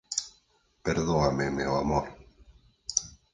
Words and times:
Perdóame, 0.85 1.47
meu 1.57 1.73
amor. 1.81 2.05